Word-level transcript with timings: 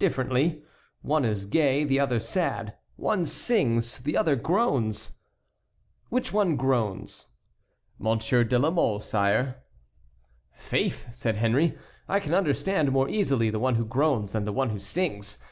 "Differently. 0.00 0.64
One 1.02 1.24
is 1.24 1.46
gay, 1.46 1.84
the 1.84 2.00
other 2.00 2.18
sad; 2.18 2.74
one 2.96 3.24
sings, 3.24 3.98
the 3.98 4.16
other 4.16 4.34
groans." 4.34 5.12
"Which 6.08 6.32
one 6.32 6.56
groans?" 6.56 7.26
"Monsieur 7.96 8.42
de 8.42 8.58
la 8.58 8.70
Mole, 8.70 8.98
sire." 8.98 9.62
"Faith," 10.56 11.06
said 11.14 11.36
Henry, 11.36 11.78
"I 12.08 12.18
can 12.18 12.34
understand 12.34 12.90
more 12.90 13.08
easily 13.08 13.48
the 13.48 13.60
one 13.60 13.76
who 13.76 13.84
groans 13.84 14.32
than 14.32 14.44
the 14.44 14.52
one 14.52 14.70
who 14.70 14.80
sings. 14.80 15.38